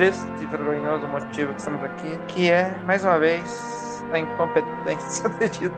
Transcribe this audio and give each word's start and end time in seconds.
triste 0.00 0.26
e 0.40 0.46
vergonhoso 0.46 1.06
motivo 1.08 1.52
que 1.52 1.60
estamos 1.60 1.84
aqui, 1.84 2.18
que 2.28 2.50
é, 2.50 2.74
mais 2.86 3.04
uma 3.04 3.18
vez, 3.18 4.02
a 4.10 4.18
incompetência 4.18 5.28
do 5.28 5.44
editor. 5.44 5.72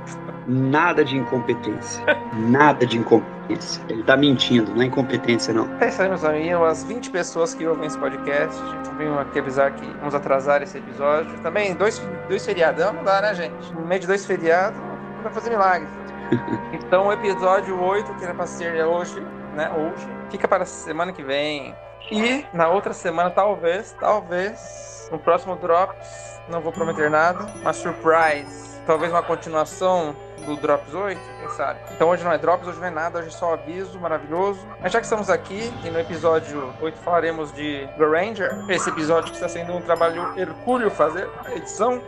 Nada 0.46 1.04
de 1.04 1.16
incompetência. 1.16 2.04
Nada 2.32 2.86
de 2.86 2.98
incompetência. 2.98 3.82
Ele 3.88 4.04
tá 4.04 4.16
mentindo, 4.16 4.72
não 4.76 4.82
é 4.82 4.84
incompetência, 4.84 5.52
não. 5.52 5.68
É 5.80 5.88
isso 5.88 6.00
aí, 6.00 6.08
meus 6.08 6.22
amigos. 6.22 6.62
As 6.68 6.84
20 6.84 7.10
pessoas 7.10 7.52
que 7.52 7.66
ouvem 7.66 7.84
esse 7.84 7.98
podcast. 7.98 8.56
Vim 8.96 9.12
aqui 9.18 9.40
avisar 9.40 9.72
que 9.72 9.84
vamos 9.98 10.14
atrasar 10.14 10.62
esse 10.62 10.78
episódio. 10.78 11.36
Também, 11.40 11.74
dois, 11.74 12.00
dois 12.28 12.46
feriadão 12.46 12.92
não 12.92 13.02
dá, 13.02 13.22
né, 13.22 13.34
gente? 13.34 13.72
No 13.74 13.84
meio 13.84 14.02
de 14.02 14.06
dois 14.06 14.24
feriados, 14.24 14.78
não 15.16 15.22
vai 15.24 15.32
fazer 15.32 15.50
milagre. 15.50 15.88
então, 16.72 17.08
o 17.08 17.12
episódio 17.12 17.76
8, 17.76 18.14
que 18.14 18.24
era 18.24 18.34
pra 18.34 18.46
ser 18.46 18.84
hoje, 18.84 19.20
né? 19.56 19.68
Hoje, 19.72 20.06
fica 20.30 20.46
para 20.46 20.64
semana 20.64 21.12
que 21.12 21.24
vem. 21.24 21.74
E 22.10 22.44
na 22.52 22.68
outra 22.68 22.92
semana, 22.92 23.30
talvez, 23.30 23.94
talvez, 23.98 25.08
no 25.10 25.18
próximo 25.18 25.56
Drops, 25.56 26.40
não 26.48 26.60
vou 26.60 26.72
prometer 26.72 27.10
nada, 27.10 27.46
uma 27.60 27.72
surprise. 27.72 28.72
Talvez 28.86 29.12
uma 29.12 29.22
continuação 29.22 30.14
do 30.44 30.56
Drops 30.56 30.92
8, 30.92 31.20
quem 31.40 31.48
sabe? 31.50 31.78
Então 31.94 32.08
hoje 32.08 32.24
não 32.24 32.32
é 32.32 32.38
Drops, 32.38 32.66
hoje 32.66 32.78
não 32.80 32.86
é 32.86 32.90
nada, 32.90 33.18
hoje 33.18 33.28
é 33.28 33.30
só 33.30 33.54
aviso 33.54 33.98
maravilhoso. 33.98 34.60
Mas 34.80 34.92
já 34.92 34.98
que 34.98 35.06
estamos 35.06 35.30
aqui, 35.30 35.72
e 35.84 35.90
no 35.90 35.98
episódio 35.98 36.72
8 36.80 36.98
falaremos 36.98 37.52
de 37.52 37.88
The 37.96 38.04
Ranger, 38.04 38.64
esse 38.68 38.88
episódio 38.90 39.30
que 39.30 39.36
está 39.36 39.48
sendo 39.48 39.72
um 39.72 39.80
trabalho 39.80 40.36
hercúleo 40.38 40.90
fazer, 40.90 41.28
a 41.44 41.52
edição. 41.52 42.02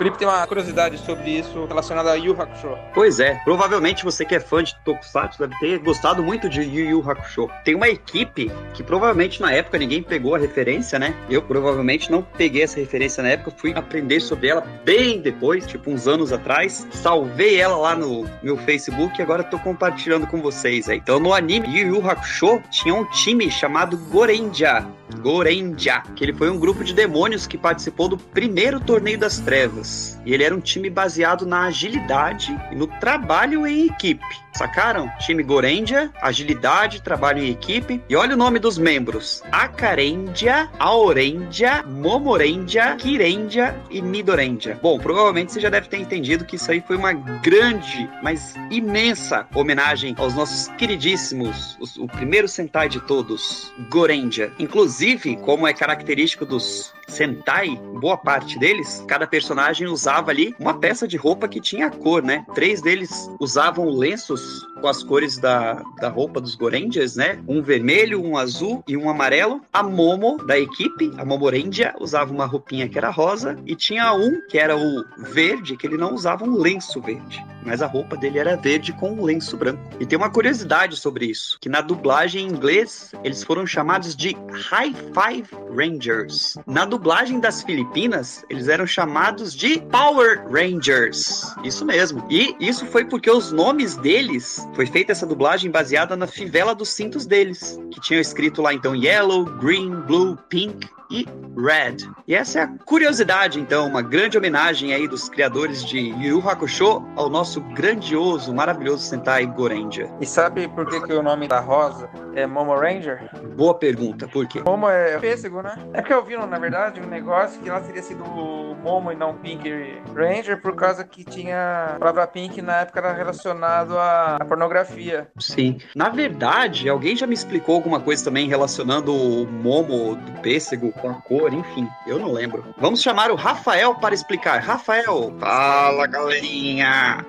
Felipe 0.00 0.16
tem 0.16 0.26
uma 0.26 0.46
curiosidade 0.46 0.96
sobre 0.96 1.28
isso 1.28 1.66
relacionada 1.66 2.10
a 2.10 2.14
Yu 2.14 2.32
Hakusho. 2.32 2.74
Pois 2.94 3.20
é, 3.20 3.34
provavelmente 3.44 4.02
você 4.02 4.24
que 4.24 4.34
é 4.34 4.40
fã 4.40 4.62
de 4.62 4.74
Tokusatsu 4.82 5.38
deve 5.38 5.54
ter 5.58 5.78
gostado 5.80 6.22
muito 6.22 6.48
de 6.48 6.62
Yu 6.62 6.88
Yu 6.88 7.10
Hakusho. 7.10 7.50
Tem 7.66 7.74
uma 7.74 7.86
equipe 7.86 8.50
que 8.72 8.82
provavelmente 8.82 9.42
na 9.42 9.52
época 9.52 9.76
ninguém 9.76 10.02
pegou 10.02 10.34
a 10.34 10.38
referência, 10.38 10.98
né? 10.98 11.14
Eu 11.28 11.42
provavelmente 11.42 12.10
não 12.10 12.22
peguei 12.22 12.62
essa 12.62 12.80
referência 12.80 13.22
na 13.22 13.28
época, 13.28 13.52
fui 13.54 13.74
aprender 13.74 14.20
sobre 14.20 14.48
ela 14.48 14.62
bem 14.86 15.20
depois, 15.20 15.66
tipo 15.66 15.90
uns 15.90 16.08
anos 16.08 16.32
atrás. 16.32 16.88
Salvei 16.92 17.60
ela 17.60 17.76
lá 17.76 17.94
no 17.94 18.24
meu 18.42 18.56
Facebook 18.56 19.18
e 19.18 19.22
agora 19.22 19.44
tô 19.44 19.58
compartilhando 19.58 20.26
com 20.26 20.40
vocês 20.40 20.88
aí. 20.88 20.96
Então 20.96 21.20
no 21.20 21.34
anime 21.34 21.78
Yu 21.78 21.96
Yu 21.96 22.10
Hakusho 22.10 22.62
tinha 22.70 22.94
um 22.94 23.04
time 23.04 23.50
chamado 23.50 23.98
Gorenja. 23.98 24.82
Gorenja, 25.18 26.02
que 26.16 26.24
ele 26.24 26.32
foi 26.32 26.48
um 26.48 26.58
grupo 26.58 26.82
de 26.82 26.94
demônios 26.94 27.46
que 27.46 27.58
participou 27.58 28.08
do 28.08 28.16
primeiro 28.16 28.80
torneio 28.80 29.18
das 29.18 29.40
trevas. 29.40 29.89
E 30.24 30.34
ele 30.34 30.44
era 30.44 30.54
um 30.54 30.60
time 30.60 30.90
baseado 30.90 31.46
na 31.46 31.64
agilidade 31.64 32.56
e 32.70 32.74
no 32.74 32.86
trabalho 32.86 33.66
em 33.66 33.86
equipe. 33.86 34.24
Sacaram? 34.52 35.10
Time 35.20 35.42
Gorendia, 35.42 36.10
agilidade, 36.20 37.02
trabalho 37.02 37.42
em 37.42 37.50
equipe. 37.50 38.02
E 38.08 38.16
olha 38.16 38.34
o 38.34 38.38
nome 38.38 38.58
dos 38.58 38.78
membros: 38.78 39.42
Akarendia, 39.50 40.68
Aurendia, 40.78 41.82
Momorendia, 41.86 42.96
Kirendia 42.96 43.80
e 43.90 44.02
Midorendia. 44.02 44.78
Bom, 44.82 44.98
provavelmente 44.98 45.52
você 45.52 45.60
já 45.60 45.70
deve 45.70 45.88
ter 45.88 45.98
entendido 45.98 46.44
que 46.44 46.56
isso 46.56 46.70
aí 46.70 46.82
foi 46.86 46.96
uma 46.96 47.12
grande, 47.12 48.08
mas 48.22 48.54
imensa 48.70 49.46
homenagem 49.54 50.14
aos 50.18 50.34
nossos 50.34 50.68
queridíssimos, 50.76 51.76
os, 51.80 51.96
o 51.96 52.06
primeiro 52.06 52.48
Sentai 52.48 52.88
de 52.88 53.00
todos, 53.00 53.72
Gorendia. 53.90 54.52
Inclusive, 54.58 55.36
como 55.36 55.66
é 55.66 55.72
característico 55.72 56.44
dos 56.44 56.92
Sentai, 57.08 57.76
boa 58.00 58.16
parte 58.16 58.58
deles, 58.58 59.04
cada 59.08 59.26
personagem 59.26 59.88
usava 59.88 60.30
ali 60.30 60.54
uma 60.58 60.78
peça 60.78 61.08
de 61.08 61.16
roupa 61.16 61.48
que 61.48 61.60
tinha 61.60 61.90
cor, 61.90 62.22
né? 62.22 62.46
Três 62.54 62.80
deles 62.80 63.28
usavam 63.40 63.88
lenços 63.88 64.39
com 64.80 64.88
as 64.88 65.02
cores 65.02 65.36
da, 65.38 65.82
da 66.00 66.08
roupa 66.08 66.40
dos 66.40 66.54
Gorendias, 66.54 67.14
né? 67.14 67.38
Um 67.46 67.62
vermelho, 67.62 68.24
um 68.24 68.36
azul 68.36 68.82
e 68.88 68.96
um 68.96 69.08
amarelo. 69.08 69.60
A 69.72 69.82
Momo, 69.82 70.38
da 70.44 70.58
equipe, 70.58 71.12
a 71.18 71.24
Momorendia, 71.24 71.94
usava 72.00 72.32
uma 72.32 72.46
roupinha 72.46 72.88
que 72.88 72.98
era 72.98 73.10
rosa 73.10 73.56
e 73.66 73.76
tinha 73.76 74.12
um 74.14 74.40
que 74.48 74.58
era 74.58 74.76
o 74.76 75.04
verde, 75.18 75.76
que 75.76 75.86
ele 75.86 75.96
não 75.96 76.14
usava 76.14 76.44
um 76.44 76.56
lenço 76.56 77.00
verde, 77.00 77.44
mas 77.64 77.82
a 77.82 77.86
roupa 77.86 78.16
dele 78.16 78.38
era 78.38 78.56
verde 78.56 78.92
com 78.94 79.12
um 79.12 79.22
lenço 79.22 79.56
branco. 79.56 79.82
E 80.00 80.06
tem 80.06 80.16
uma 80.16 80.30
curiosidade 80.30 80.96
sobre 80.96 81.26
isso, 81.26 81.58
que 81.60 81.68
na 81.68 81.80
dublagem 81.80 82.46
em 82.46 82.50
inglês 82.50 83.12
eles 83.22 83.42
foram 83.42 83.66
chamados 83.66 84.16
de 84.16 84.36
High 84.50 84.94
Five 84.94 85.48
Rangers. 85.74 86.56
Na 86.66 86.84
dublagem 86.84 87.38
das 87.38 87.62
Filipinas, 87.62 88.44
eles 88.48 88.68
eram 88.68 88.86
chamados 88.86 89.54
de 89.54 89.80
Power 89.82 90.42
Rangers. 90.50 91.54
Isso 91.62 91.84
mesmo. 91.84 92.26
E 92.30 92.56
isso 92.58 92.86
foi 92.86 93.04
porque 93.04 93.30
os 93.30 93.52
nomes 93.52 93.96
deles. 94.30 94.68
Foi 94.74 94.86
feita 94.86 95.12
essa 95.12 95.26
dublagem 95.26 95.70
baseada 95.70 96.16
na 96.16 96.26
fivela 96.26 96.74
dos 96.74 96.90
cintos 96.90 97.26
deles, 97.26 97.78
que 97.90 98.00
tinham 98.00 98.20
escrito 98.20 98.62
lá 98.62 98.72
então 98.72 98.94
Yellow, 98.94 99.44
Green, 99.44 99.90
Blue, 100.02 100.36
Pink 100.48 100.88
e 101.10 101.26
Red. 101.56 102.08
E 102.26 102.34
essa 102.34 102.60
é 102.60 102.62
a 102.62 102.68
curiosidade, 102.68 103.58
então, 103.60 103.86
uma 103.86 104.02
grande 104.02 104.38
homenagem 104.38 104.94
aí 104.94 105.08
dos 105.08 105.28
criadores 105.28 105.84
de 105.84 105.98
Yu 105.98 106.40
Yu 106.40 106.48
Hakusho 106.48 107.04
ao 107.16 107.28
nosso 107.28 107.60
grandioso, 107.60 108.54
maravilhoso 108.54 109.02
Sentai 109.02 109.46
Gorendia. 109.46 110.08
E 110.20 110.26
sabe 110.26 110.68
por 110.68 110.88
que, 110.88 111.00
que 111.00 111.12
o 111.12 111.22
nome 111.22 111.48
da 111.48 111.60
rosa 111.60 112.08
é 112.34 112.46
Momo 112.46 112.74
Ranger? 112.74 113.28
Boa 113.56 113.74
pergunta, 113.74 114.28
por 114.28 114.46
quê? 114.46 114.62
Momo 114.64 114.88
é 114.88 115.18
pêssego, 115.18 115.60
né? 115.60 115.74
É 115.92 116.00
porque 116.00 116.14
eu 116.14 116.24
vi, 116.24 116.36
na 116.36 116.58
verdade, 116.58 117.00
um 117.00 117.06
negócio 117.06 117.60
que 117.60 117.68
ela 117.68 117.80
teria 117.80 118.02
sido 118.02 118.24
Momo 118.24 119.10
e 119.10 119.16
não 119.16 119.34
Pink 119.36 119.68
Ranger 120.14 120.62
por 120.62 120.74
causa 120.76 121.04
que 121.04 121.24
tinha 121.24 121.94
a 121.96 121.98
palavra 121.98 122.26
Pink 122.26 122.62
na 122.62 122.82
época 122.82 123.00
era 123.00 123.12
relacionado 123.12 123.98
à 123.98 124.30
à 124.40 124.44
pornografia. 124.44 125.28
Sim. 125.38 125.78
Na 125.94 126.08
verdade, 126.08 126.88
alguém 126.88 127.16
já 127.16 127.26
me 127.26 127.34
explicou 127.34 127.74
alguma 127.74 128.00
coisa 128.00 128.24
também 128.24 128.48
relacionando 128.48 129.14
o 129.14 129.46
Momo 129.46 130.14
do 130.14 130.40
pêssego 130.40 130.92
com 131.00 131.10
a 131.10 131.14
cor, 131.14 131.52
enfim, 131.52 131.88
eu 132.06 132.18
não 132.18 132.32
lembro. 132.32 132.74
Vamos 132.78 133.02
chamar 133.02 133.30
o 133.30 133.34
Rafael 133.34 133.94
para 133.94 134.14
explicar. 134.14 134.60
Rafael! 134.60 135.34
Fala, 135.38 136.06
galerinha! 136.06 137.24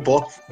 bosta. 0.08 0.42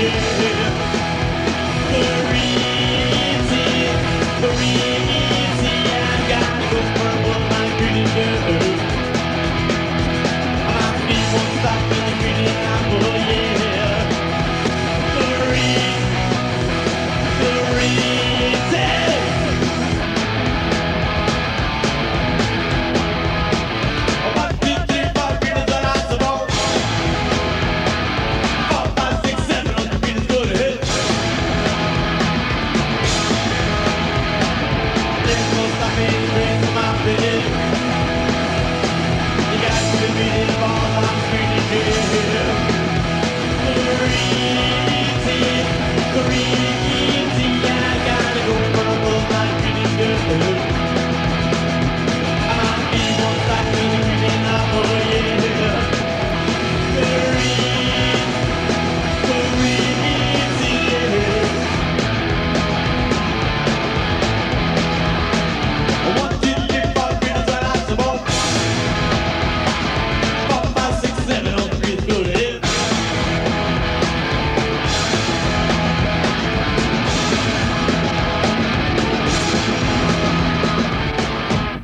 Yeah. 0.00 0.57